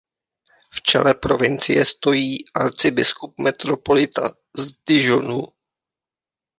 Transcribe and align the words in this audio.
V 0.75 0.81
čele 0.81 1.13
provincie 1.13 1.85
stojí 1.85 2.45
"arcibiskup–metropolita 2.53 4.29
z 4.55 4.73
Dijonu". 4.89 5.39